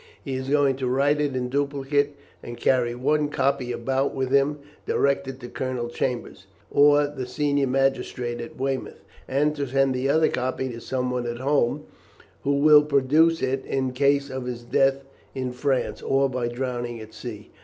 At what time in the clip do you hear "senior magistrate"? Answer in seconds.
7.27-8.41